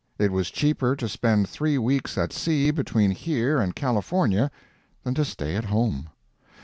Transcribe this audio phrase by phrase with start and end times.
[0.17, 4.49] It was cheaper to spend three weeks at sea between here and California,
[5.03, 6.09] than to stay at home.